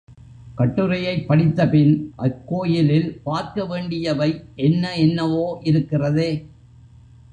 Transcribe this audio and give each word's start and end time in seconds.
கட்டுரையைப் 0.57 1.27
படித்தபின், 1.27 1.91
அக்கோயிலில் 2.17 3.21
பார்க்க 3.23 3.65
வேண்டியவை 3.65 4.29
என்ன 4.61 4.97
என்னவோ 4.97 5.45
இருக்கிறதே! 5.63 6.31